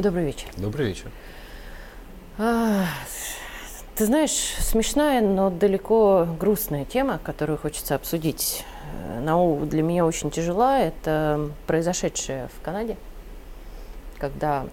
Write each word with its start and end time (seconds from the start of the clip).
Добрый 0.00 0.24
вечер. 0.24 0.48
Добрый 0.56 0.86
вечер. 0.86 1.10
А, 2.38 2.86
ты 3.96 4.06
знаешь, 4.06 4.54
смешная, 4.58 5.20
но 5.20 5.50
далеко 5.50 6.26
грустная 6.40 6.86
тема, 6.86 7.20
которую 7.22 7.58
хочется 7.58 7.96
обсудить. 7.96 8.64
Нау 9.20 9.66
для 9.66 9.82
меня 9.82 10.06
очень 10.06 10.30
тяжела. 10.30 10.78
Это 10.80 11.50
произошедшее 11.66 12.48
в 12.58 12.64
Канаде, 12.64 12.96
когда 14.18 14.68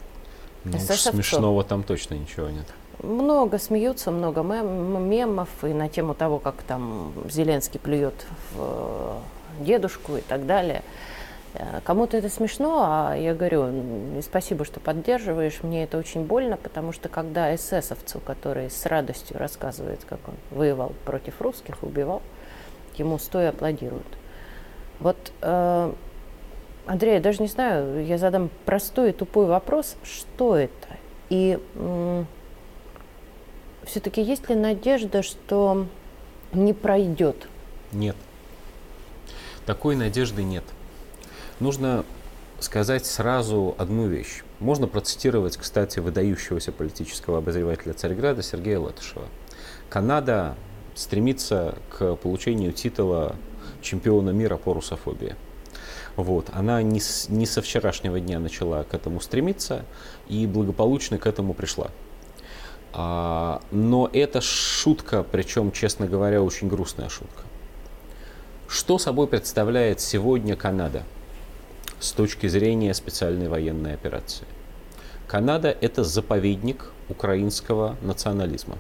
ну, 0.63 0.79
смешного 0.79 1.65
там 1.65 1.83
точно 1.83 2.14
ничего 2.14 2.50
нет. 2.50 2.65
Много 3.04 3.59
смеются, 3.59 4.11
много 4.11 4.43
мем, 4.43 5.09
мемов 5.09 5.50
и 5.64 5.73
на 5.73 5.89
тему 5.89 6.14
того, 6.14 6.39
как 6.39 6.64
там 6.64 7.11
Зеленский 7.29 7.82
плюет 7.82 8.25
в 8.54 8.59
э, 8.59 9.18
дедушку 9.59 10.15
и 10.15 10.21
так 10.21 10.46
далее. 10.46 10.83
Э, 11.54 11.82
кому-то 11.83 12.18
это 12.18 12.29
смешно, 12.29 12.83
а 12.86 13.15
я 13.15 13.33
говорю, 13.33 14.21
спасибо, 14.21 14.65
что 14.65 14.79
поддерживаешь, 14.79 15.64
мне 15.64 15.83
это 15.83 15.97
очень 15.97 16.25
больно, 16.25 16.57
потому 16.57 16.92
что 16.92 17.10
когда 17.10 17.54
эсэсовцу, 17.55 18.19
который 18.19 18.69
с 18.69 18.86
радостью 18.86 19.38
рассказывает, 19.38 20.05
как 20.07 20.19
он 20.28 20.36
воевал 20.52 20.93
против 21.05 21.41
русских, 21.41 21.83
убивал, 21.83 22.21
ему 22.96 23.18
стоя 23.18 23.50
аплодируют. 23.50 24.07
Вот, 25.00 25.18
э, 25.41 25.93
Андрей, 26.86 27.15
я 27.15 27.19
даже 27.19 27.41
не 27.41 27.47
знаю, 27.47 28.05
я 28.05 28.18
задам 28.18 28.50
простой 28.66 29.10
и 29.10 29.14
тупой 29.14 29.46
вопрос, 29.46 29.96
что 30.04 30.55
это? 30.55 30.88
И 31.29 31.60
э, 31.75 32.23
все-таки 33.86 34.22
есть 34.22 34.50
ли 34.50 34.55
надежда, 34.55 35.22
что 35.22 35.86
не 36.53 36.73
пройдет? 36.73 37.47
Нет. 37.91 38.16
Такой 39.66 39.95
надежды 39.95 40.43
нет. 40.43 40.64
Нужно 41.59 42.05
сказать 42.59 43.05
сразу 43.08 43.73
одну 43.80 44.08
вещь. 44.08 44.44
Можно 44.59 44.88
процитировать, 44.88 45.58
кстати, 45.58 45.99
выдающегося 45.99 46.72
политического 46.72 47.39
обозревателя 47.39 47.94
Царьграда 47.94 48.44
Сергея 48.44 48.80
Латышева. 48.80 49.25
Канада 49.89 50.55
стремится 50.94 51.75
к 51.89 52.16
получению 52.16 52.73
титула 52.73 53.36
чемпиона 53.81 54.30
мира 54.30 54.58
по 54.58 54.73
русофобии. 54.73 55.36
Вот. 56.16 56.49
Она 56.53 56.83
не, 56.83 56.99
с, 56.99 57.27
не 57.30 57.47
со 57.47 57.64
вчерашнего 57.64 58.19
дня 58.19 58.39
начала 58.39 58.83
к 58.83 58.94
этому 58.94 59.19
стремиться 59.19 59.83
и 60.27 60.45
благополучно 60.45 61.17
к 61.17 61.25
этому 61.25 61.55
пришла. 61.55 61.89
А, 62.94 63.61
но 63.71 64.09
это 64.14 64.42
шутка, 64.42 65.23
причем, 65.23 65.71
честно 65.71 66.05
говоря, 66.05 66.44
очень 66.44 66.67
грустная 66.67 67.09
шутка. 67.09 67.44
Что 68.67 68.99
собой 68.99 69.25
представляет 69.25 70.02
сегодня 70.02 70.55
Канада– 70.55 71.02
с 71.99 72.11
точки 72.11 72.47
зрения 72.47 72.93
специальной 72.93 73.47
военной 73.47 73.93
операции. 73.93 74.45
Канада– 75.27 75.75
это 75.81 76.03
заповедник 76.03 76.91
украинского 77.09 77.97
национализма. 78.01 78.77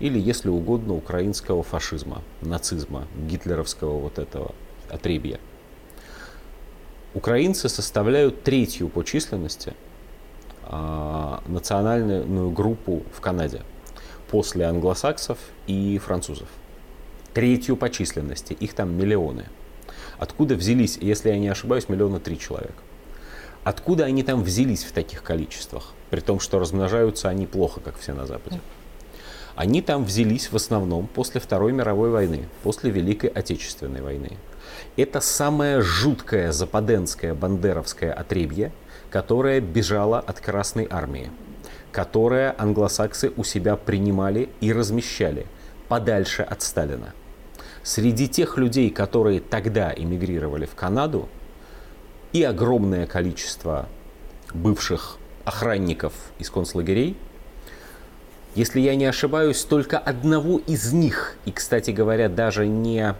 Или, 0.00 0.18
если 0.18 0.48
угодно, 0.48 0.94
украинского 0.94 1.62
фашизма, 1.62 2.22
нацизма, 2.40 3.06
гитлеровского 3.28 3.98
вот 3.98 4.18
этого 4.18 4.54
отребья. 4.90 5.38
Украинцы 7.14 7.68
составляют 7.68 8.42
третью 8.42 8.88
по 8.88 9.04
численности 9.04 9.74
э, 10.64 11.38
национальную 11.46 12.50
группу 12.50 13.02
в 13.14 13.20
Канаде 13.20 13.62
после 14.30 14.64
англосаксов 14.64 15.38
и 15.66 15.98
французов. 15.98 16.48
Третью 17.34 17.76
по 17.76 17.88
численности, 17.88 18.52
их 18.54 18.74
там 18.74 18.96
миллионы– 18.96 19.46
Откуда 20.22 20.54
взялись, 20.54 20.98
если 21.00 21.30
я 21.30 21.38
не 21.40 21.48
ошибаюсь, 21.48 21.88
миллиона 21.88 22.20
три 22.20 22.38
человека? 22.38 22.80
Откуда 23.64 24.04
они 24.04 24.22
там 24.22 24.44
взялись 24.44 24.84
в 24.84 24.92
таких 24.92 25.24
количествах? 25.24 25.94
При 26.10 26.20
том, 26.20 26.38
что 26.38 26.60
размножаются 26.60 27.28
они 27.28 27.44
плохо, 27.44 27.80
как 27.80 27.98
все 27.98 28.12
на 28.14 28.24
Западе. 28.24 28.60
Они 29.56 29.82
там 29.82 30.04
взялись 30.04 30.52
в 30.52 30.54
основном 30.54 31.08
после 31.08 31.40
Второй 31.40 31.72
мировой 31.72 32.10
войны, 32.10 32.48
после 32.62 32.92
Великой 32.92 33.30
Отечественной 33.30 34.00
войны. 34.00 34.36
Это 34.96 35.20
самое 35.20 35.82
жуткое 35.82 36.52
западенское 36.52 37.34
бандеровское 37.34 38.12
отребье, 38.12 38.70
которое 39.10 39.60
бежало 39.60 40.20
от 40.20 40.38
Красной 40.38 40.86
Армии, 40.88 41.32
которое 41.90 42.54
англосаксы 42.58 43.32
у 43.36 43.42
себя 43.42 43.74
принимали 43.74 44.50
и 44.60 44.72
размещали 44.72 45.48
подальше 45.88 46.42
от 46.42 46.62
Сталина. 46.62 47.12
Среди 47.82 48.28
тех 48.28 48.56
людей, 48.58 48.90
которые 48.90 49.40
тогда 49.40 49.92
эмигрировали 49.94 50.66
в 50.66 50.74
Канаду, 50.74 51.28
и 52.32 52.42
огромное 52.42 53.06
количество 53.06 53.88
бывших 54.54 55.18
охранников 55.44 56.12
из 56.38 56.48
концлагерей, 56.50 57.16
если 58.54 58.80
я 58.80 58.94
не 58.94 59.06
ошибаюсь, 59.06 59.62
только 59.64 59.98
одного 59.98 60.58
из 60.58 60.92
них, 60.92 61.36
и, 61.44 61.52
кстати 61.52 61.90
говоря, 61.90 62.28
даже 62.28 62.66
не 62.66 63.14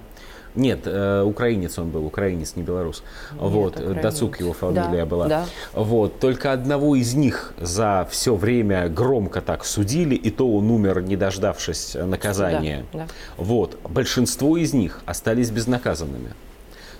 нет, 0.55 0.81
э, 0.85 1.23
украинец 1.23 1.79
он 1.79 1.91
был, 1.91 2.05
украинец, 2.05 2.57
не 2.57 2.63
белорус. 2.63 3.03
Нет, 3.33 3.41
вот, 3.41 3.77
украинец. 3.77 4.03
Дацук 4.03 4.41
его 4.41 4.53
фамилия 4.53 5.05
да, 5.05 5.07
была. 5.07 5.29
Да. 5.29 5.47
Вот, 5.73 6.21
только 6.21 6.53
одного 6.53 6.95
из 6.97 7.15
них 7.15 7.55
за 7.59 8.07
все 8.11 8.35
время 8.35 8.89
громко 8.89 9.41
так 9.41 9.65
судили, 9.65 10.15
и 10.15 10.31
то 10.31 10.51
он 10.55 10.71
умер, 10.71 11.03
не 11.03 11.17
дождавшись 11.17 11.95
наказания. 11.95 12.85
Да, 12.93 12.99
да. 12.99 13.07
Вот, 13.37 13.79
большинство 13.89 14.57
из 14.57 14.75
них 14.75 15.01
остались 15.07 15.51
безнаказанными. 15.51 16.35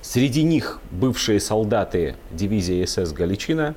Среди 0.01 0.43
них 0.43 0.81
бывшие 0.91 1.39
солдаты 1.39 2.17
дивизии 2.31 2.85
СС 2.85 3.13
«Галичина», 3.13 3.75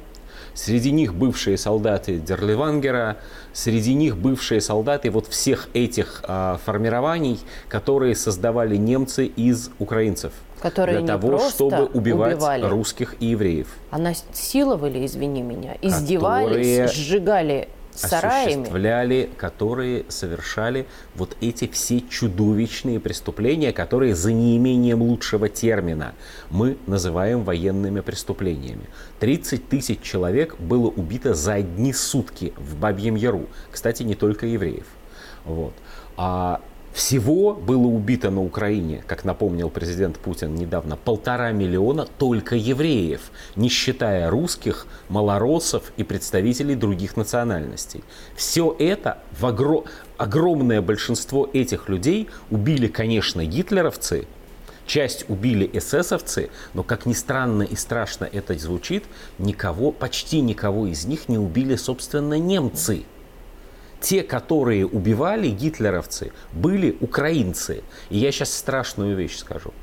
Среди 0.56 0.92
них 0.92 1.14
бывшие 1.14 1.58
солдаты 1.58 2.18
Дерливангера, 2.18 3.18
среди 3.52 3.94
них 3.94 4.18
бывшие 4.18 4.62
солдаты 4.62 5.12
вот 5.12 5.28
всех 5.28 5.68
этих 5.74 6.24
а, 6.24 6.60
формирований, 6.66 7.40
которые 7.68 8.16
создавали 8.16 8.78
немцы 8.78 9.26
из 9.26 9.70
украинцев. 9.80 10.32
Которые 10.62 11.00
для 11.00 11.08
того, 11.08 11.40
чтобы 11.50 11.86
убивать 11.86 12.36
убивали. 12.36 12.66
русских 12.66 13.16
и 13.20 13.28
евреев. 13.28 13.68
А 13.92 13.98
насиловали, 13.98 15.06
извини 15.06 15.42
меня, 15.42 15.76
издевались, 15.82 16.78
которые... 16.78 16.88
сжигали 16.88 17.70
осуществляли, 18.02 19.30
которые 19.38 20.06
совершали 20.10 20.86
вот 21.16 21.36
эти 21.42 21.68
все 21.68 22.02
чудовищные 22.02 23.00
преступления, 23.00 23.72
которые 23.72 24.16
за 24.16 24.34
неимением 24.34 25.02
лучшего 25.02 25.50
термина 25.50 26.14
мы 26.50 26.78
называем 26.88 27.44
военными 27.44 28.02
преступлениями. 28.02 28.86
30 29.20 29.70
тысяч 29.70 30.02
человек 30.02 30.60
было 30.60 30.88
убито 30.88 31.34
за 31.34 31.56
одни 31.56 31.94
сутки 31.94 32.54
в 32.58 32.76
Бабьем 32.78 33.16
Яру. 33.16 33.48
Кстати, 33.72 34.04
не 34.04 34.16
только 34.16 34.46
евреев. 34.46 34.88
Вот. 35.46 35.74
А 36.18 36.62
всего 36.96 37.54
было 37.54 37.88
убито 37.88 38.32
на 38.32 38.42
Украине, 38.42 39.04
как 39.06 39.26
напомнил 39.26 39.70
президент 39.70 40.18
Путин 40.18 40.56
недавно, 40.56 40.96
полтора 40.96 41.52
миллиона 41.52 42.08
только 42.18 42.56
евреев, 42.56 43.32
не 43.58 43.68
считая 43.68 44.30
русских, 44.30 44.88
малороссов 45.10 45.92
и 45.98 46.04
представителей 46.04 46.76
других 46.76 47.18
национальностей. 47.18 48.02
Все 48.38 48.74
это, 48.80 49.20
в 49.38 49.46
огр... 49.46 49.84
огромное 50.16 50.82
большинство 50.82 51.50
этих 51.52 51.90
людей 51.90 52.30
убили, 52.50 52.88
конечно, 52.88 53.46
гитлеровцы, 53.46 54.26
Часть 54.88 55.26
убили 55.30 55.68
эсэсовцы, 55.74 56.52
но, 56.76 56.84
как 56.84 57.08
ни 57.08 57.14
странно 57.14 57.64
и 57.64 57.76
страшно 57.76 58.30
это 58.32 58.56
звучит, 58.56 59.04
никого, 59.40 59.92
почти 59.92 60.42
никого 60.42 60.86
из 60.86 61.06
них 61.06 61.28
не 61.28 61.40
убили, 61.40 61.76
собственно, 61.76 62.38
немцы 62.38 63.04
те, 64.06 64.22
которые 64.22 64.86
убивали 64.86 65.50
гитлеровцы, 65.50 66.32
были 66.54 66.96
украинцы. 67.02 67.82
И 68.12 68.20
я 68.20 68.32
сейчас 68.32 68.54
страшную 68.54 69.16
вещь 69.16 69.36
скажу. 69.36 69.74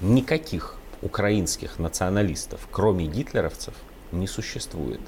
Никаких 0.00 0.76
украинских 1.02 1.78
националистов, 1.78 2.66
кроме 2.70 3.04
гитлеровцев, 3.04 3.74
не 4.12 4.26
существует. 4.26 5.00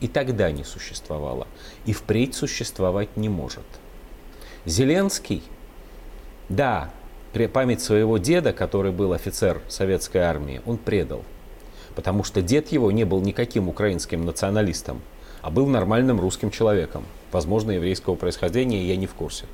И 0.00 0.08
тогда 0.08 0.50
не 0.50 0.64
существовало. 0.64 1.46
И 1.86 1.92
впредь 1.92 2.34
существовать 2.34 3.16
не 3.16 3.28
может. 3.28 3.62
Зеленский, 4.66 5.44
да, 6.48 6.90
память 7.52 7.80
своего 7.80 8.18
деда, 8.18 8.52
который 8.52 8.90
был 8.90 9.12
офицер 9.12 9.62
советской 9.68 10.18
армии, 10.18 10.62
он 10.66 10.78
предал. 10.78 11.22
Потому 11.94 12.24
что 12.24 12.42
дед 12.42 12.72
его 12.72 12.90
не 12.90 13.04
был 13.04 13.20
никаким 13.20 13.68
украинским 13.68 14.24
националистом 14.24 15.00
а 15.44 15.50
был 15.50 15.66
нормальным 15.66 16.18
русским 16.18 16.50
человеком. 16.50 17.04
Возможно, 17.30 17.72
еврейского 17.72 18.14
происхождения, 18.14 18.82
я 18.88 18.96
не 18.96 19.06
в 19.06 19.12
курсе. 19.12 19.44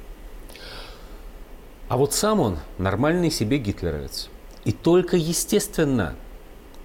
А 1.89 1.97
вот 1.97 2.15
сам 2.15 2.39
он 2.39 2.59
нормальный 2.79 3.29
себе 3.29 3.59
гитлеровец. 3.59 4.29
И 4.65 4.71
только 4.71 5.17
естественно 5.17 6.15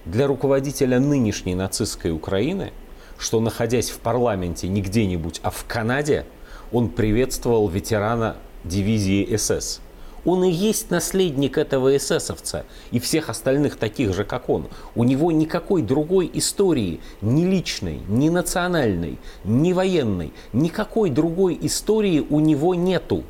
для 0.05 0.25
руководителя 0.25 0.99
нынешней 0.99 1.53
нацистской 1.53 2.11
Украины, 2.11 2.73
что 3.19 3.39
находясь 3.39 3.91
в 3.91 3.99
парламенте 3.99 4.67
не 4.67 4.81
где-нибудь, 4.81 5.39
а 5.43 5.51
в 5.51 5.65
Канаде, 5.67 6.25
он 6.71 6.89
приветствовал 6.89 7.67
ветерана 7.67 8.37
дивизии 8.63 9.35
СС. 9.37 9.81
Он 10.25 10.43
и 10.43 10.51
есть 10.51 10.89
наследник 10.89 11.57
этого 11.57 11.95
эсэсовца 11.95 12.65
и 12.91 12.99
всех 12.99 13.29
остальных 13.29 13.77
таких 13.77 14.13
же, 14.13 14.23
как 14.23 14.49
он. 14.49 14.67
У 14.95 15.03
него 15.03 15.31
никакой 15.31 15.83
другой 15.83 16.29
истории, 16.33 16.99
ни 17.21 17.45
личной, 17.45 18.01
ни 18.07 18.29
национальной, 18.29 19.19
ни 19.43 19.71
военной, 19.71 20.33
никакой 20.51 21.11
другой 21.11 21.57
истории 21.61 22.25
у 22.27 22.39
него 22.39 22.73
нету. 22.73 23.23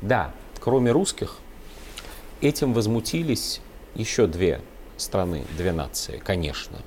Да, 0.00 0.32
кроме 0.60 0.92
русских, 0.92 1.38
этим 2.40 2.72
возмутились 2.72 3.60
еще 3.94 4.26
две 4.28 4.60
страны, 4.96 5.44
две 5.56 5.72
нации, 5.72 6.18
конечно. 6.24 6.78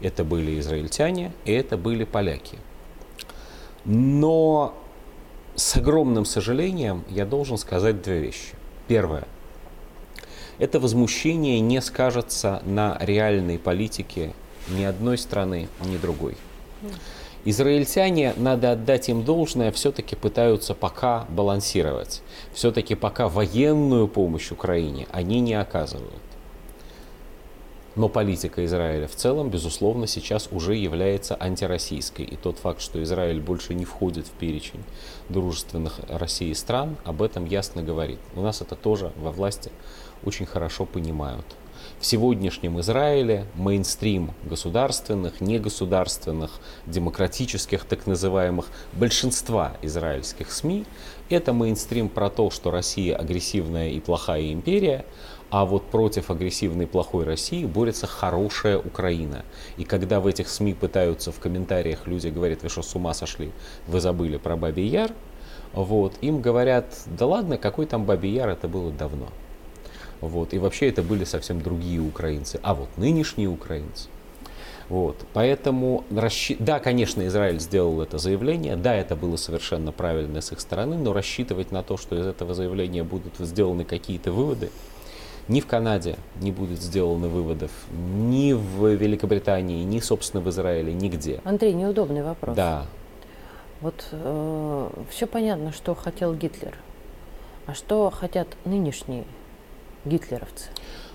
Это 0.00 0.24
были 0.24 0.58
израильтяне 0.58 1.32
и 1.44 1.52
это 1.52 1.76
были 1.76 2.02
поляки. 2.02 2.58
Но 3.84 4.74
с 5.54 5.76
огромным 5.76 6.24
сожалением 6.24 7.04
я 7.08 7.24
должен 7.26 7.58
сказать 7.58 8.02
две 8.02 8.20
вещи. 8.20 8.54
Первое. 8.88 9.24
Это 10.58 10.80
возмущение 10.80 11.60
не 11.60 11.80
скажется 11.80 12.62
на 12.64 12.96
реальной 13.00 13.58
политике 13.58 14.32
ни 14.68 14.84
одной 14.84 15.18
страны, 15.18 15.68
ни 15.84 15.96
другой. 15.96 16.36
Израильтяне, 17.44 18.34
надо 18.36 18.72
отдать 18.72 19.08
им 19.08 19.24
должное, 19.24 19.72
все-таки 19.72 20.14
пытаются 20.14 20.74
пока 20.74 21.26
балансировать. 21.28 22.22
Все-таки 22.52 22.94
пока 22.94 23.28
военную 23.28 24.06
помощь 24.06 24.52
Украине 24.52 25.08
они 25.10 25.40
не 25.40 25.54
оказывают. 25.54 26.22
Но 27.94 28.08
политика 28.08 28.64
Израиля 28.64 29.06
в 29.06 29.14
целом, 29.14 29.50
безусловно, 29.50 30.06
сейчас 30.06 30.48
уже 30.50 30.74
является 30.74 31.36
антироссийской. 31.38 32.24
И 32.24 32.36
тот 32.36 32.58
факт, 32.58 32.80
что 32.80 33.02
Израиль 33.02 33.40
больше 33.40 33.74
не 33.74 33.84
входит 33.84 34.26
в 34.26 34.30
перечень 34.30 34.82
дружественных 35.28 36.00
России 36.08 36.52
стран, 36.54 36.96
об 37.04 37.20
этом 37.20 37.44
ясно 37.44 37.82
говорит. 37.82 38.18
У 38.34 38.40
нас 38.40 38.62
это 38.62 38.76
тоже 38.76 39.12
во 39.16 39.30
власти 39.30 39.70
очень 40.24 40.46
хорошо 40.46 40.86
понимают. 40.86 41.44
В 41.98 42.06
сегодняшнем 42.06 42.80
Израиле 42.80 43.46
мейнстрим 43.54 44.32
государственных, 44.44 45.40
негосударственных, 45.40 46.52
демократических, 46.86 47.84
так 47.84 48.06
называемых, 48.06 48.66
большинства 48.92 49.76
израильских 49.82 50.50
СМИ– 50.50 50.84
это 51.28 51.52
мейнстрим 51.52 52.08
про 52.08 52.30
то, 52.30 52.50
что 52.50 52.70
Россия 52.70 53.16
агрессивная 53.16 53.90
и 53.90 54.00
плохая 54.00 54.52
империя, 54.52 55.04
а 55.52 55.66
вот 55.66 55.84
против 55.84 56.30
агрессивной 56.30 56.86
плохой 56.86 57.26
России 57.26 57.66
борется 57.66 58.06
хорошая 58.06 58.78
Украина. 58.78 59.44
И 59.76 59.84
когда 59.84 60.18
в 60.18 60.26
этих 60.26 60.48
СМИ 60.48 60.72
пытаются 60.72 61.30
в 61.30 61.38
комментариях 61.40 62.06
люди 62.06 62.28
говорят, 62.28 62.62
вы 62.62 62.70
что, 62.70 62.80
с 62.80 62.94
ума 62.94 63.12
сошли, 63.12 63.52
вы 63.86 64.00
забыли 64.00 64.38
про 64.38 64.56
Бабий 64.56 64.86
Яр, 64.86 65.10
вот, 65.74 66.14
им 66.22 66.40
говорят, 66.40 66.86
да 67.04 67.26
ладно, 67.26 67.58
какой 67.58 67.84
там 67.84 68.06
Бабий 68.06 68.32
Яр, 68.32 68.48
это 68.48 68.66
было 68.66 68.90
давно. 68.90 69.28
Вот, 70.22 70.54
и 70.54 70.58
вообще 70.58 70.88
это 70.88 71.02
были 71.02 71.24
совсем 71.24 71.60
другие 71.60 72.00
украинцы. 72.00 72.58
А 72.62 72.72
вот 72.72 72.88
нынешние 72.96 73.48
украинцы, 73.48 74.08
вот. 74.88 75.16
Поэтому, 75.34 76.04
расщ... 76.10 76.52
да, 76.58 76.78
конечно, 76.78 77.26
Израиль 77.26 77.60
сделал 77.60 78.00
это 78.00 78.16
заявление, 78.16 78.76
да, 78.76 78.94
это 78.94 79.16
было 79.16 79.36
совершенно 79.36 79.92
правильно 79.92 80.40
с 80.40 80.50
их 80.50 80.60
стороны, 80.60 80.96
но 80.96 81.12
рассчитывать 81.12 81.72
на 81.72 81.82
то, 81.82 81.98
что 81.98 82.18
из 82.18 82.26
этого 82.26 82.54
заявления 82.54 83.02
будут 83.02 83.34
сделаны 83.38 83.84
какие-то 83.84 84.32
выводы, 84.32 84.70
ни 85.48 85.60
в 85.60 85.66
Канаде 85.66 86.16
не 86.40 86.52
будет 86.52 86.80
сделано 86.80 87.28
выводов, 87.28 87.70
ни 87.90 88.52
в 88.52 88.86
Великобритании, 88.94 89.82
ни, 89.84 90.00
собственно, 90.00 90.42
в 90.42 90.48
Израиле, 90.48 90.92
нигде. 90.92 91.40
Андрей, 91.44 91.72
неудобный 91.72 92.22
вопрос. 92.22 92.56
Да. 92.56 92.86
Вот 93.80 94.06
э, 94.12 94.90
все 95.10 95.26
понятно, 95.26 95.72
что 95.72 95.94
хотел 95.94 96.34
Гитлер. 96.34 96.76
А 97.66 97.74
что 97.74 98.10
хотят 98.10 98.48
нынешние 98.64 99.24
гитлеровцы? 100.04 100.68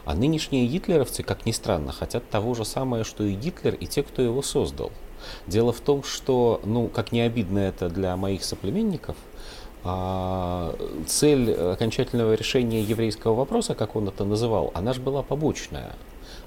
А 0.05 0.15
нынешние 0.15 0.67
гитлеровцы, 0.67 1.23
как 1.23 1.45
ни 1.45 1.51
странно, 1.51 1.91
хотят 1.91 2.29
того 2.29 2.53
же 2.53 2.63
самого, 2.63 3.03
что 3.03 3.23
и 3.23 3.33
Гитлер, 3.33 3.75
и 3.75 3.85
те, 3.85 4.03
кто 4.03 4.21
его 4.21 4.41
создал. 4.41 4.91
Дело 5.47 5.73
в 5.73 5.81
том, 5.81 6.03
что, 6.03 6.61
ну, 6.63 6.87
как 6.87 7.11
не 7.11 7.21
обидно 7.21 7.59
это 7.59 7.89
для 7.89 8.15
моих 8.15 8.43
соплеменников, 8.43 9.17
цель 11.05 11.53
окончательного 11.53 12.33
решения 12.33 12.81
еврейского 12.81 13.35
вопроса, 13.35 13.75
как 13.75 13.95
он 13.95 14.07
это 14.07 14.25
называл, 14.25 14.71
она 14.73 14.93
же 14.93 15.01
была 15.01 15.23
побочная. 15.23 15.93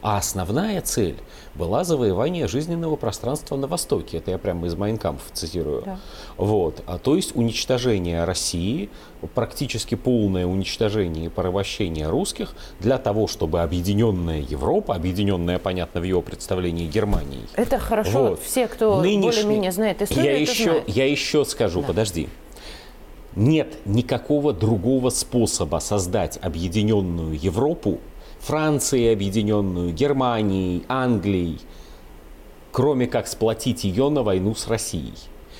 А 0.03 0.17
основная 0.17 0.81
цель 0.81 1.17
была 1.55 1.85
завоевание 1.85 2.49
жизненного 2.49 2.97
пространства 2.97 3.57
на 3.57 3.67
Востоке. 3.67 4.17
Это 4.17 4.31
я 4.31 4.39
прямо 4.39 4.67
из 4.67 4.75
Майнкампа 4.75 5.23
цитирую. 5.35 5.83
Да. 5.85 5.99
Вот. 6.39 6.83
А 6.87 6.99
то 6.99 7.17
есть 7.17 7.37
уничтожение 7.37 8.25
России, 8.25 8.89
практически 9.35 9.97
полное 9.97 10.47
уничтожение 10.47 11.27
и 11.27 11.29
порабощение 11.29 12.09
русских 12.09 12.55
для 12.79 12.97
того, 12.97 13.27
чтобы 13.27 13.61
объединенная 13.61 14.41
Европа, 14.41 14.95
объединенная, 14.95 15.59
понятно, 15.59 16.01
в 16.01 16.05
его 16.05 16.23
представлении 16.23 16.87
Германии. 16.89 17.47
Это 17.55 17.79
хорошо. 17.79 18.29
Вот. 18.31 18.43
Все, 18.43 18.69
кто 18.69 19.03
Нынешний... 19.03 19.43
более-менее 19.43 19.73
знает 19.73 20.01
историю, 20.01 20.25
я 20.25 20.39
еще, 20.39 20.65
знает. 20.65 20.89
Я 20.89 21.11
еще 21.11 21.45
скажу, 21.45 21.83
да. 21.83 21.89
подожди. 21.89 22.29
Нет 23.37 23.79
никакого 23.85 24.53
другого 24.53 25.11
способа 25.11 25.79
создать 25.79 26.39
объединенную 26.43 27.39
Европу, 27.39 28.01
Францией 28.41 29.13
объединенную, 29.13 29.93
Германией, 29.93 30.85
Англией, 30.89 31.61
кроме 32.73 33.07
как 33.07 33.29
сплотить 33.29 33.85
ее 33.85 34.09
на 34.09 34.23
войну 34.23 34.55
с 34.55 34.67
Россией. 34.67 35.15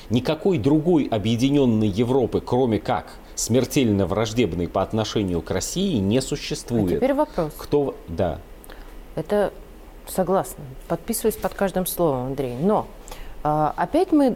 Никакой 0.09 0.57
другой 0.57 1.05
объединенной 1.05 1.87
Европы, 1.87 2.41
кроме 2.41 2.79
как 2.79 3.13
смертельно 3.35 4.05
враждебной 4.05 4.67
по 4.67 4.81
отношению 4.81 5.41
к 5.41 5.51
России, 5.51 5.97
не 5.97 6.21
существует. 6.21 6.93
А 6.93 6.95
теперь 6.97 7.13
вопрос. 7.13 7.53
Кто, 7.57 7.95
да. 8.09 8.39
Это 9.15 9.53
согласна. 10.07 10.63
Подписываюсь 10.87 11.35
под 11.35 11.53
каждым 11.53 11.85
словом, 11.85 12.27
Андрей. 12.27 12.55
Но 12.59 12.87
опять 13.43 14.11
мы 14.11 14.35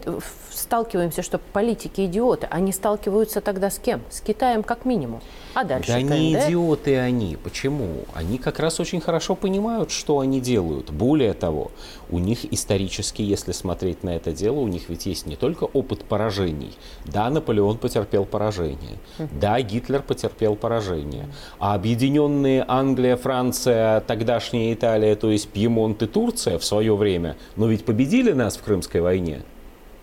сталкиваемся, 0.50 1.22
что 1.22 1.38
политики 1.38 2.06
идиоты. 2.06 2.46
Они 2.50 2.72
сталкиваются 2.72 3.40
тогда 3.40 3.70
с 3.70 3.78
кем? 3.78 4.02
С 4.10 4.20
Китаем 4.20 4.62
как 4.62 4.84
минимум. 4.84 5.20
А 5.56 5.64
дальше 5.64 5.90
Да 5.90 6.02
не 6.02 6.34
идиоты 6.34 6.98
они. 6.98 7.38
Почему? 7.42 8.04
Они 8.12 8.36
как 8.36 8.58
раз 8.58 8.78
очень 8.78 9.00
хорошо 9.00 9.34
понимают, 9.34 9.90
что 9.90 10.18
они 10.18 10.38
делают. 10.38 10.90
Более 10.90 11.32
того, 11.32 11.70
у 12.10 12.18
них 12.18 12.44
исторически, 12.52 13.22
если 13.22 13.52
смотреть 13.52 14.04
на 14.04 14.10
это 14.10 14.32
дело, 14.32 14.58
у 14.58 14.68
них 14.68 14.90
ведь 14.90 15.06
есть 15.06 15.24
не 15.24 15.34
только 15.34 15.64
опыт 15.64 16.04
поражений. 16.04 16.76
Да, 17.06 17.30
Наполеон 17.30 17.78
потерпел 17.78 18.26
поражение. 18.26 18.98
Да, 19.40 19.58
Гитлер 19.62 20.02
потерпел 20.02 20.56
поражение. 20.56 21.26
А 21.58 21.72
объединенные 21.72 22.62
Англия, 22.68 23.16
Франция, 23.16 24.00
тогдашняя 24.00 24.74
Италия, 24.74 25.16
то 25.16 25.30
есть 25.30 25.48
Пьемонт 25.48 26.02
и 26.02 26.06
Турция 26.06 26.58
в 26.58 26.66
свое 26.66 26.94
время, 26.94 27.34
но 27.56 27.66
ведь 27.66 27.86
победили 27.86 28.32
нас 28.32 28.58
в 28.58 28.62
Крымской 28.62 29.00
войне. 29.00 29.40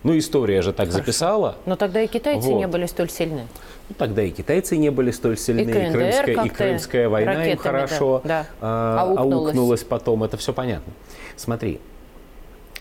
Ну, 0.04 0.16
история 0.18 0.60
же 0.60 0.72
так 0.72 0.88
Хорошо. 0.88 0.98
записала. 0.98 1.56
Но 1.64 1.76
тогда 1.76 2.02
и 2.02 2.06
китайцы 2.06 2.50
вот. 2.50 2.58
не 2.58 2.66
были 2.66 2.84
столь 2.84 3.08
сильны. 3.08 3.46
Ну, 3.88 3.94
тогда 3.98 4.22
и 4.22 4.30
китайцы 4.30 4.76
не 4.76 4.90
были 4.90 5.10
столь 5.10 5.38
сильны, 5.38 5.62
и, 5.62 5.64
КНДР 5.64 5.80
и, 5.80 5.92
Крымская, 5.92 6.44
и 6.44 6.48
Крымская 6.50 7.08
война 7.08 7.46
им 7.46 7.56
хорошо 7.56 8.20
да, 8.22 8.46
да. 8.60 9.00
аукнулась. 9.00 9.48
аукнулась 9.48 9.84
потом. 9.84 10.22
Это 10.22 10.36
все 10.36 10.52
понятно. 10.52 10.92
Смотри, 11.36 11.80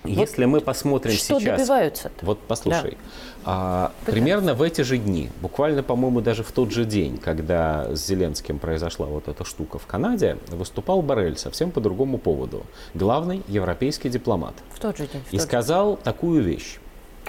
вот 0.03 0.11
если 0.11 0.43
мы 0.43 0.59
посмотрим 0.59 1.13
что 1.13 1.39
сейчас... 1.39 1.59
добиваются 1.59 2.09
-то? 2.09 2.25
Вот 2.25 2.39
послушай. 2.39 2.91
Да. 2.91 2.97
А, 3.45 3.91
примерно 4.05 4.53
в 4.53 4.61
эти 4.61 4.81
же 4.81 4.97
дни, 4.97 5.29
буквально, 5.41 5.81
по-моему, 5.81 6.19
даже 6.19 6.43
в 6.43 6.51
тот 6.51 6.71
же 6.71 6.83
день, 6.83 7.17
когда 7.17 7.87
с 7.95 8.05
Зеленским 8.05 8.59
произошла 8.59 9.05
вот 9.05 9.29
эта 9.29 9.45
штука 9.45 9.79
в 9.79 9.85
Канаде, 9.85 10.37
выступал 10.49 11.01
Барель 11.01 11.37
совсем 11.37 11.71
по 11.71 11.79
другому 11.79 12.17
поводу. 12.17 12.63
Главный 12.93 13.43
европейский 13.47 14.09
дипломат. 14.09 14.55
В 14.73 14.79
тот 14.79 14.97
же 14.97 15.07
день. 15.07 15.23
и 15.31 15.39
сказал 15.39 15.95
такую 15.95 16.43
вещь. 16.43 16.79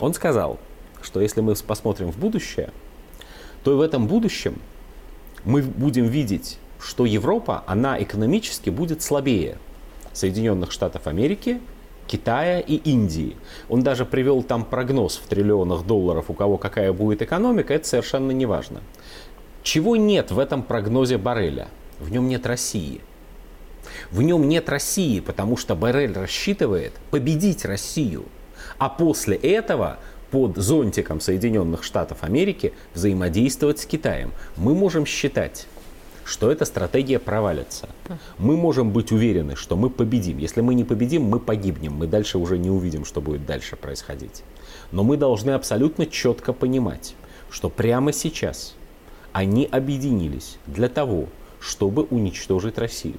Он 0.01 0.13
сказал, 0.13 0.59
что 1.03 1.21
если 1.21 1.41
мы 1.41 1.55
посмотрим 1.55 2.11
в 2.11 2.19
будущее, 2.19 2.71
то 3.63 3.77
в 3.77 3.81
этом 3.81 4.07
будущем 4.07 4.59
мы 5.45 5.63
будем 5.63 6.07
видеть, 6.07 6.59
что 6.81 7.07
Европа, 7.07 7.65
она 7.67 8.03
экономически 8.03 8.71
будет 8.71 9.03
слабее 9.03 9.59
Соединенных 10.13 10.73
Штатов 10.73 11.07
Америки, 11.07 11.61
Китая 12.07 12.61
и 12.61 12.75
Индии. 12.75 13.37
Он 13.69 13.83
даже 13.83 14.05
привел 14.05 14.43
там 14.43 14.65
прогноз 14.65 15.17
в 15.17 15.27
триллионах 15.27 15.87
долларов, 15.87 16.27
у 16.29 16.35
кого 16.35 16.59
какая 16.59 16.93
будет 16.93 17.23
экономика, 17.23 17.73
это 17.73 17.87
совершенно 17.87 18.33
не 18.33 18.47
важно. 18.47 18.83
Чего 19.63 19.97
нет 19.97 20.31
в 20.31 20.39
этом 20.39 20.63
прогнозе 20.63 21.17
Барреля? 21.17 21.69
В 21.99 22.11
нем 22.11 22.29
нет 22.29 22.47
России. 22.47 23.01
В 24.11 24.21
нем 24.21 24.49
нет 24.49 24.69
России, 24.69 25.21
потому 25.21 25.57
что 25.57 25.75
Барель 25.75 26.13
рассчитывает 26.13 26.93
победить 27.11 27.65
Россию– 27.65 28.25
а 28.79 28.89
после 28.89 29.37
этого 29.37 29.99
под 30.31 30.57
зонтиком 30.57 31.21
Соединенных 31.21 31.85
Штатов 31.85 32.19
Америки 32.23 32.73
взаимодействовать 32.93 33.79
с 33.79 33.87
Китаем. 33.87 34.33
Мы 34.57 34.75
можем 34.75 35.07
считать, 35.07 35.67
что 36.25 36.51
эта 36.51 36.65
стратегия 36.65 37.19
провалится. 37.19 37.89
Мы 38.39 38.57
можем 38.57 38.91
быть 38.91 39.13
уверены, 39.13 39.57
что 39.57 39.77
мы 39.77 39.91
победим. 39.91 40.39
Если 40.39 40.61
мы 40.61 40.75
не 40.75 40.85
победим, 40.85 41.23
мы 41.23 41.39
погибнем. 41.39 41.93
Мы 41.93 42.07
дальше 42.07 42.39
уже 42.39 42.59
не 42.59 42.71
увидим, 42.71 43.05
что 43.05 43.21
будет 43.21 43.47
дальше 43.47 43.77
происходить. 43.77 44.43
Но 44.91 45.05
мы 45.05 45.17
должны 45.17 45.51
абсолютно 45.51 46.07
четко 46.07 46.53
понимать, 46.53 47.15
что 47.51 47.69
прямо 47.69 48.13
сейчас 48.13 48.75
Они 49.33 49.69
объединились 49.71 50.59
для 50.67 50.89
того, 50.89 51.27
чтобы 51.59 52.05
уничтожить 52.05 52.79
Россию. 52.79 53.19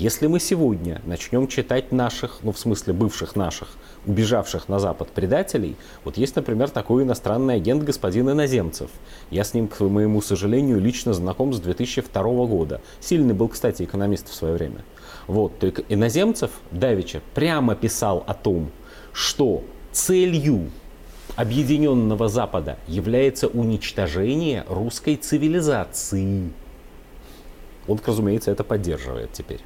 Если 0.00 0.28
мы 0.28 0.40
сегодня 0.40 1.02
начнем 1.04 1.46
читать 1.46 1.92
наших, 1.92 2.38
ну 2.42 2.52
в 2.52 2.58
смысле 2.58 2.94
бывших 2.94 3.36
наших, 3.36 3.68
убежавших 4.06 4.66
на 4.66 4.78
Запад 4.78 5.10
предателей, 5.10 5.76
вот 6.04 6.16
есть, 6.16 6.36
например, 6.36 6.70
такой 6.70 7.02
иностранный 7.02 7.56
агент 7.56 7.84
господин 7.84 8.30
Иноземцев. 8.30 8.90
Я 9.30 9.44
с 9.44 9.52
ним, 9.52 9.68
к 9.68 9.78
моему 9.80 10.22
сожалению, 10.22 10.80
лично 10.80 11.12
знаком 11.12 11.52
с 11.52 11.60
2002 11.60 12.22
года. 12.46 12.80
Сильный 12.98 13.34
был, 13.34 13.48
кстати, 13.48 13.82
экономист 13.82 14.30
в 14.30 14.32
свое 14.32 14.54
время. 14.54 14.86
Вот, 15.26 15.58
то 15.58 15.68
Иноземцев 15.68 16.50
Давича 16.70 17.20
прямо 17.34 17.74
писал 17.74 18.24
о 18.26 18.32
том, 18.32 18.70
что 19.12 19.64
целью 19.92 20.70
Объединенного 21.36 22.30
Запада 22.30 22.78
является 22.88 23.48
уничтожение 23.48 24.64
русской 24.66 25.16
цивилизации. 25.16 26.52
Он, 27.86 28.00
разумеется, 28.02 28.50
это 28.50 28.64
поддерживает 28.64 29.34
теперь 29.34 29.60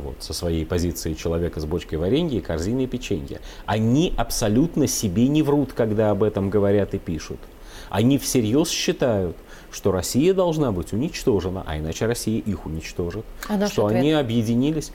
вот, 0.00 0.16
со 0.20 0.32
своей 0.32 0.66
позиции 0.66 1.14
человека 1.14 1.60
с 1.60 1.64
бочкой 1.64 1.98
варенья 1.98 2.38
и 2.38 2.40
корзиной 2.40 2.86
печенья. 2.86 3.40
Они 3.66 4.12
абсолютно 4.16 4.86
себе 4.86 5.28
не 5.28 5.42
врут, 5.42 5.72
когда 5.72 6.10
об 6.10 6.22
этом 6.22 6.50
говорят 6.50 6.94
и 6.94 6.98
пишут. 6.98 7.38
Они 7.88 8.18
всерьез 8.18 8.68
считают, 8.68 9.36
что 9.70 9.92
Россия 9.92 10.34
должна 10.34 10.72
быть 10.72 10.92
уничтожена, 10.92 11.64
а 11.66 11.78
иначе 11.78 12.06
Россия 12.06 12.40
их 12.40 12.66
уничтожит. 12.66 13.24
А 13.48 13.66
что 13.66 13.86
ответ? 13.86 14.00
они 14.00 14.12
объединились. 14.12 14.92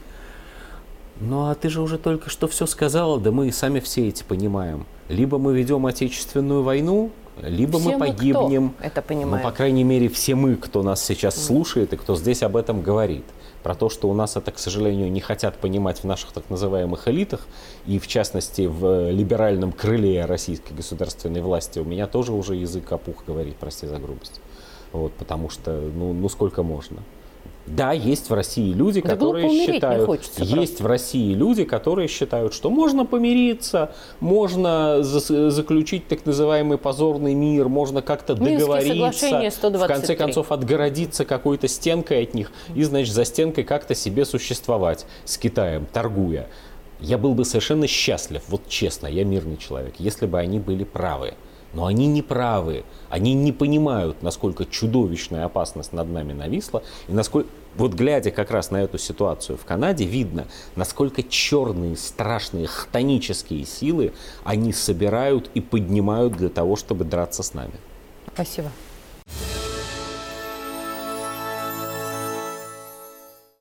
Ну 1.20 1.50
а 1.50 1.56
ты 1.56 1.70
же 1.70 1.82
уже 1.82 1.98
только 1.98 2.30
что 2.30 2.48
все 2.48 2.66
сказала, 2.66 3.20
да 3.20 3.32
мы 3.32 3.48
и 3.48 3.52
сами 3.52 3.80
все 3.80 4.08
эти 4.08 4.24
понимаем. 4.24 4.86
Либо 5.08 5.38
мы 5.38 5.56
ведем 5.56 5.86
отечественную 5.86 6.64
войну, 6.64 7.12
либо 7.42 7.80
все 7.80 7.98
мы 7.98 8.08
погибнем. 8.08 8.74
Мы 8.80 8.86
это 8.86 9.02
понимаем? 9.02 9.44
Ну, 9.44 9.50
по 9.50 9.56
крайней 9.56 9.84
мере, 9.84 10.10
все 10.10 10.36
мы, 10.36 10.56
кто 10.56 10.84
нас 10.84 11.04
сейчас 11.04 11.44
слушает 11.44 11.94
и 11.94 11.98
кто 11.98 12.16
здесь 12.16 12.44
об 12.44 12.56
этом 12.56 12.82
говорит 12.82 13.26
про 13.64 13.74
то, 13.74 13.90
что 13.90 14.10
у 14.10 14.14
нас 14.14 14.38
это, 14.38 14.52
к 14.52 14.60
сожалению, 14.60 15.12
не 15.12 15.22
хотят 15.22 15.58
понимать 15.58 16.00
в 16.00 16.04
наших 16.04 16.32
так 16.32 16.50
называемых 16.50 17.08
элитах, 17.08 17.48
и 17.88 17.98
в 17.98 18.08
частности 18.08 18.68
в 18.68 19.10
либеральном 19.10 19.72
крыле 19.72 20.24
российской 20.26 20.74
государственной 20.74 21.42
власти, 21.42 21.80
у 21.80 21.84
меня 21.84 22.06
тоже 22.06 22.32
уже 22.32 22.56
язык 22.56 22.92
опух 22.92 23.26
говорит, 23.26 23.56
прости 23.56 23.88
за 23.88 23.98
грубость. 23.98 24.40
Вот, 24.92 25.14
потому 25.14 25.50
что, 25.50 25.72
ну, 25.72 26.14
ну 26.14 26.30
сколько 26.30 26.62
можно. 26.62 27.02
Да, 27.68 27.94
есть 27.94 28.30
в 28.30 28.34
России 28.34 28.74
люди, 28.74 29.02
да 29.02 29.10
которые 29.10 29.50
считают, 29.50 30.06
хочется, 30.06 30.44
есть 30.44 30.82
в 30.82 30.86
России 30.86 31.34
люди, 31.34 31.64
которые 31.64 32.08
считают, 32.08 32.54
что 32.54 32.70
можно 32.70 33.06
помириться, 33.06 33.92
можно 34.20 35.02
за, 35.02 35.50
заключить 35.50 36.08
так 36.08 36.26
называемый 36.26 36.78
позорный 36.78 37.34
мир, 37.34 37.68
можно 37.68 38.04
как-то 38.04 38.36
договориться, 38.36 39.52
в 39.60 39.88
конце 39.88 40.16
концов 40.16 40.52
отгородиться 40.52 41.26
какой-то 41.26 41.68
стенкой 41.68 42.24
от 42.24 42.36
них 42.36 42.52
и, 42.76 42.84
значит, 42.84 43.14
за 43.14 43.26
стенкой 43.26 43.64
как-то 43.64 43.96
себе 43.96 44.26
существовать 44.26 45.08
с 45.24 45.38
Китаем, 45.38 45.88
торгуя. 45.92 46.48
Я 47.00 47.18
был 47.18 47.34
бы 47.34 47.46
совершенно 47.46 47.88
счастлив, 47.88 48.44
вот 48.48 48.68
честно, 48.70 49.08
я 49.08 49.26
мирный 49.26 49.58
человек, 49.58 49.96
если 49.98 50.28
бы 50.28 50.40
они 50.40 50.60
были 50.60 50.84
правы. 50.84 51.34
Но 51.76 51.86
они 51.86 52.08
не 52.08 52.22
правы. 52.22 52.84
Они 53.10 53.34
не 53.34 53.52
понимают, 53.52 54.24
насколько 54.24 54.66
чудовищная 54.66 55.46
опасность 55.46 55.94
над 55.94 56.10
нами 56.10 56.34
нависла. 56.34 56.84
И 57.08 57.14
насколько, 57.14 57.50
вот 57.76 57.94
глядя 57.94 58.32
как 58.32 58.50
раз 58.50 58.72
на 58.72 58.78
эту 58.78 58.98
ситуацию 58.98 59.58
в 59.58 59.66
Канаде, 59.66 60.06
видно, 60.06 60.48
насколько 60.76 61.22
черные, 61.22 61.98
страшные, 61.98 62.68
хтонические 62.68 63.66
силы 63.66 64.14
они 64.44 64.72
собирают 64.72 65.52
и 65.54 65.62
поднимают 65.62 66.34
для 66.34 66.50
того, 66.50 66.76
чтобы 66.78 67.04
драться 67.04 67.44
с 67.44 67.54
нами. 67.54 67.74
Спасибо. 68.34 68.72